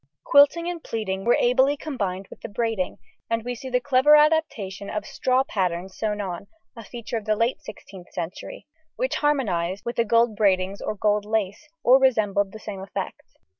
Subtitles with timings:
[0.23, 2.97] Quilting and pleating were ably combined with the braiding,
[3.29, 7.35] and we see the clever adaptation of straw patterns sewn on (a feature of the
[7.35, 12.57] late 16th century), which harmonised with the gold braidings or gold lace, or resembled the
[12.57, 13.21] same effect.